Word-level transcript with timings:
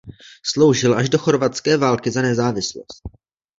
Sloužil 0.43 0.95
až 0.95 1.09
do 1.09 1.17
Chorvatské 1.17 1.77
války 1.77 2.11
za 2.11 2.21
nezávislost. 2.21 3.01